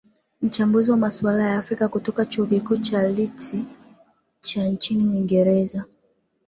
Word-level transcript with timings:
mchambuzi 0.41 0.91
wa 0.91 0.97
masuala 0.97 1.43
ya 1.43 1.57
afrika 1.57 1.87
kutoka 1.87 2.25
chuo 2.25 2.45
kikuu 2.45 2.77
cha 2.77 3.07
litz 3.07 3.55
cha 4.39 4.63
nchini 4.67 5.07
uingereza 5.07 5.85